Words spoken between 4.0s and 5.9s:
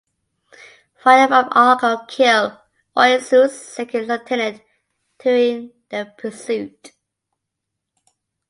lieutenant during